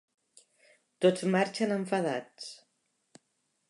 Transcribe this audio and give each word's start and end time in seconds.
Tots 1.05 1.27
marxen 1.37 1.77
enfadats. 1.79 2.53